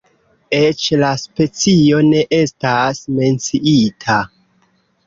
Eĉ 0.59 0.85
la 1.01 1.11
specio 1.25 2.01
ne 2.09 2.25
estas 2.39 3.05
menciita. 3.21 4.21